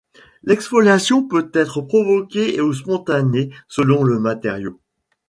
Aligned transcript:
L'exfoliation 0.41 1.27
peut 1.27 1.51
être 1.53 1.79
provoquée 1.81 2.59
ou 2.59 2.73
spontanée 2.73 3.51
selon 3.67 4.01
le 4.03 4.17
matériau. 4.19 4.79